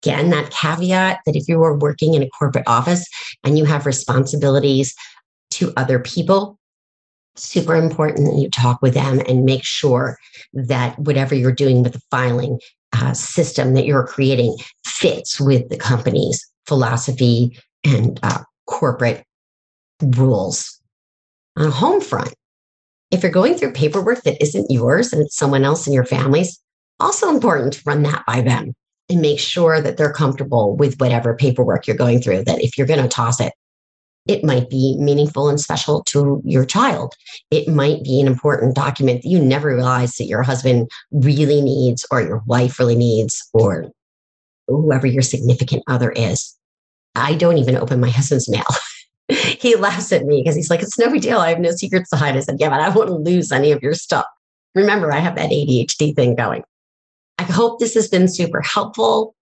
Again, 0.03 0.29
that 0.29 0.51
caveat 0.51 1.19
that 1.25 1.35
if 1.35 1.47
you 1.47 1.63
are 1.63 1.75
working 1.75 2.13
in 2.13 2.21
a 2.21 2.29
corporate 2.29 2.67
office 2.67 3.07
and 3.43 3.57
you 3.57 3.65
have 3.65 3.87
responsibilities 3.87 4.93
to 5.51 5.73
other 5.75 5.97
people, 5.97 6.59
super 7.35 7.75
important 7.75 8.27
that 8.27 8.39
you 8.39 8.49
talk 8.51 8.81
with 8.83 8.93
them 8.93 9.21
and 9.27 9.43
make 9.43 9.63
sure 9.63 10.17
that 10.53 10.97
whatever 10.99 11.33
you're 11.33 11.51
doing 11.51 11.81
with 11.81 11.93
the 11.93 12.01
filing 12.11 12.59
uh, 12.93 13.13
system 13.13 13.73
that 13.73 13.85
you're 13.85 14.07
creating 14.07 14.55
fits 14.85 15.39
with 15.39 15.69
the 15.69 15.77
company's 15.77 16.45
philosophy 16.65 17.57
and 17.83 18.19
uh, 18.23 18.39
corporate 18.65 19.23
rules 20.01 20.79
on 21.55 21.71
home 21.71 22.01
front. 22.01 22.33
If 23.11 23.23
you're 23.23 23.31
going 23.31 23.55
through 23.55 23.73
paperwork 23.73 24.23
that 24.23 24.41
isn't 24.41 24.69
yours 24.69 25.13
and 25.13 25.21
it's 25.21 25.37
someone 25.37 25.63
else 25.63 25.87
in 25.87 25.93
your 25.93 26.05
family's, 26.05 26.59
also 26.99 27.29
important 27.29 27.73
to 27.73 27.81
run 27.85 28.03
that 28.03 28.25
by 28.25 28.41
them. 28.41 28.73
and 29.09 29.21
make 29.21 29.39
sure 29.39 29.81
that 29.81 29.97
they're 29.97 30.11
comfortable 30.11 30.75
with 30.75 30.99
whatever 30.99 31.35
paperwork 31.35 31.87
you're 31.87 31.95
going 31.95 32.21
through. 32.21 32.43
That 32.43 32.61
if 32.61 32.77
you're 32.77 32.87
going 32.87 33.01
to 33.01 33.07
toss 33.07 33.39
it, 33.39 33.53
it 34.27 34.43
might 34.43 34.69
be 34.69 34.95
meaningful 34.99 35.49
and 35.49 35.59
special 35.59 36.03
to 36.05 36.41
your 36.43 36.65
child. 36.65 37.13
It 37.51 37.67
might 37.67 38.03
be 38.03 38.19
an 38.19 38.27
important 38.27 38.75
document 38.75 39.21
that 39.21 39.29
you 39.29 39.39
never 39.39 39.75
realized 39.75 40.17
that 40.19 40.25
your 40.25 40.43
husband 40.43 40.89
really 41.11 41.61
needs, 41.61 42.05
or 42.11 42.21
your 42.21 42.41
wife 42.45 42.79
really 42.79 42.95
needs, 42.95 43.47
or 43.53 43.91
whoever 44.67 45.07
your 45.07 45.21
significant 45.21 45.83
other 45.87 46.11
is. 46.11 46.55
I 47.15 47.35
don't 47.35 47.57
even 47.57 47.77
open 47.77 47.99
my 47.99 48.09
husband's 48.09 48.49
mail. 48.49 48.65
he 49.27 49.75
laughs 49.75 50.11
at 50.11 50.25
me 50.25 50.41
because 50.41 50.55
he's 50.55 50.69
like, 50.69 50.81
it's 50.81 50.99
no 50.99 51.09
big 51.09 51.21
deal. 51.21 51.39
I 51.39 51.49
have 51.49 51.59
no 51.59 51.71
secrets 51.71 52.09
to 52.11 52.17
hide. 52.17 52.37
I 52.37 52.41
said, 52.41 52.57
yeah, 52.59 52.69
but 52.69 52.79
I 52.79 52.89
won't 52.89 53.23
lose 53.23 53.51
any 53.51 53.71
of 53.71 53.81
your 53.81 53.93
stuff. 53.93 54.25
Remember, 54.75 55.11
I 55.11 55.19
have 55.19 55.35
that 55.35 55.49
ADHD 55.49 56.15
thing 56.15 56.35
going. 56.35 56.63
I 57.39 57.43
hope 57.43 57.79
this 57.79 57.93
has 57.95 58.07
been 58.07 58.27
super 58.27 58.61
helpful. 58.61 59.35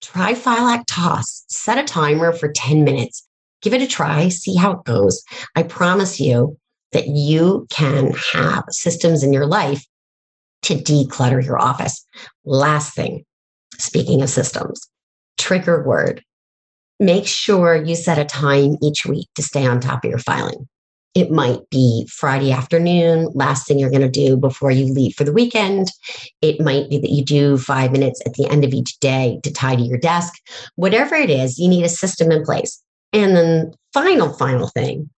Try 0.00 0.34
File 0.34 0.82
Toss. 0.86 1.44
Set 1.48 1.78
a 1.78 1.84
timer 1.84 2.32
for 2.32 2.50
10 2.52 2.84
minutes. 2.84 3.26
Give 3.62 3.74
it 3.74 3.82
a 3.82 3.86
try. 3.86 4.28
See 4.28 4.56
how 4.56 4.72
it 4.72 4.84
goes. 4.84 5.22
I 5.54 5.62
promise 5.62 6.20
you 6.20 6.56
that 6.92 7.08
you 7.08 7.66
can 7.70 8.12
have 8.32 8.64
systems 8.70 9.22
in 9.22 9.32
your 9.32 9.46
life 9.46 9.84
to 10.62 10.74
declutter 10.74 11.44
your 11.44 11.60
office. 11.60 12.06
Last 12.44 12.94
thing, 12.94 13.24
speaking 13.78 14.22
of 14.22 14.30
systems, 14.30 14.80
trigger 15.38 15.82
word. 15.84 16.22
Make 16.98 17.26
sure 17.26 17.76
you 17.76 17.94
set 17.94 18.18
a 18.18 18.24
time 18.24 18.76
each 18.82 19.06
week 19.06 19.28
to 19.34 19.42
stay 19.42 19.66
on 19.66 19.80
top 19.80 20.04
of 20.04 20.10
your 20.10 20.18
filing. 20.18 20.68
It 21.14 21.30
might 21.30 21.68
be 21.70 22.06
Friday 22.08 22.52
afternoon, 22.52 23.32
last 23.34 23.66
thing 23.66 23.78
you're 23.78 23.90
going 23.90 24.02
to 24.02 24.08
do 24.08 24.36
before 24.36 24.70
you 24.70 24.92
leave 24.92 25.14
for 25.14 25.24
the 25.24 25.32
weekend. 25.32 25.88
It 26.40 26.60
might 26.60 26.88
be 26.88 26.98
that 26.98 27.10
you 27.10 27.24
do 27.24 27.56
five 27.58 27.90
minutes 27.90 28.20
at 28.26 28.34
the 28.34 28.46
end 28.48 28.64
of 28.64 28.72
each 28.72 29.00
day 29.00 29.40
to 29.42 29.52
tidy 29.52 29.82
your 29.82 29.98
desk. 29.98 30.34
Whatever 30.76 31.16
it 31.16 31.30
is, 31.30 31.58
you 31.58 31.68
need 31.68 31.84
a 31.84 31.88
system 31.88 32.30
in 32.30 32.44
place. 32.44 32.80
And 33.12 33.36
then, 33.36 33.74
final, 33.92 34.32
final 34.32 34.68
thing 34.68 35.10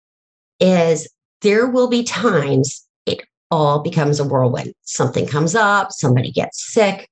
is 0.60 1.08
there 1.42 1.68
will 1.68 1.88
be 1.88 2.04
times 2.04 2.86
it 3.06 3.20
all 3.50 3.80
becomes 3.80 4.20
a 4.20 4.24
whirlwind. 4.24 4.74
Something 4.82 5.26
comes 5.26 5.54
up, 5.54 5.92
somebody 5.92 6.30
gets 6.30 6.72
sick, 6.72 7.08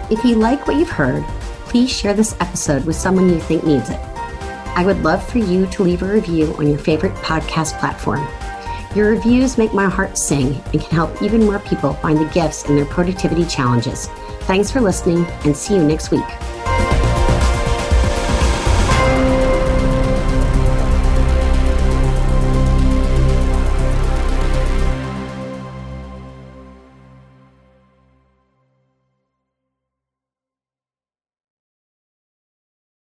If 0.10 0.26
you 0.26 0.36
like 0.36 0.68
what 0.68 0.76
you've 0.76 0.90
heard, 0.90 1.24
please 1.66 1.90
share 1.90 2.14
this 2.14 2.36
episode 2.42 2.86
with 2.86 2.98
someone 2.98 3.30
you 3.30 3.40
think 3.40 3.64
needs 3.64 3.90
it. 3.90 4.00
I 4.76 4.84
would 4.86 5.02
love 5.04 5.26
for 5.28 5.38
you 5.38 5.66
to 5.68 5.84
leave 5.84 6.04
a 6.04 6.14
review 6.14 6.54
on 6.56 6.68
your 6.68 6.78
favorite 6.78 7.14
podcast 7.16 7.80
platform. 7.80 8.28
Your 8.94 9.12
reviews 9.12 9.58
make 9.58 9.74
my 9.74 9.88
heart 9.88 10.18
sing 10.18 10.62
and 10.74 10.82
can 10.82 10.92
help 10.92 11.22
even 11.22 11.46
more 11.46 11.60
people 11.60 11.94
find 11.94 12.18
the 12.18 12.26
gifts 12.34 12.66
in 12.66 12.76
their 12.76 12.84
productivity 12.84 13.46
challenges. 13.46 14.08
Thanks 14.42 14.70
for 14.70 14.82
listening 14.82 15.26
and 15.46 15.56
see 15.56 15.76
you 15.76 15.84
next 15.84 16.12
week. 16.12 16.26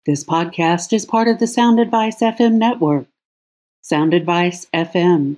This 0.05 0.23
podcast 0.23 0.93
is 0.93 1.07
part 1.07 1.27
of 1.27 1.39
the 1.39 1.47
Sound 1.47 1.79
Advice 1.79 2.21
FM 2.21 2.53
network. 2.53 3.07
Sound 3.81 4.13
Advice 4.13 4.67
FM 4.73 5.37